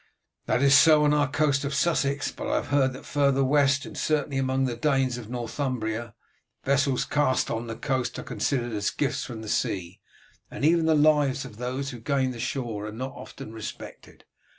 "That 0.47 0.63
is 0.63 0.75
so 0.75 1.03
on 1.03 1.13
our 1.13 1.29
coast 1.29 1.63
of 1.63 1.75
Sussex, 1.75 2.31
but 2.31 2.47
I 2.47 2.55
have 2.55 2.69
heard 2.69 2.93
that 2.93 3.05
further 3.05 3.45
west, 3.45 3.85
and 3.85 3.95
certainly 3.95 4.39
among 4.39 4.65
the 4.65 4.75
Danes 4.75 5.19
of 5.19 5.29
Northumbria, 5.29 6.15
vessels 6.63 7.05
cast 7.05 7.51
on 7.51 7.67
the 7.67 7.75
coast 7.75 8.17
are 8.17 8.23
considered 8.23 8.73
as 8.73 8.89
gifts 8.89 9.23
from 9.25 9.43
the 9.43 9.47
sea, 9.47 9.99
and 10.49 10.65
even 10.65 10.87
the 10.87 10.95
lives 10.95 11.45
of 11.45 11.57
those 11.57 11.91
who 11.91 11.99
gain 11.99 12.31
the 12.31 12.39
shore 12.39 12.87
are 12.87 12.91
not 12.91 13.11
often 13.11 13.53
respected. 13.53 14.25